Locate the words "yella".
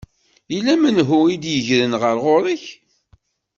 0.53-0.73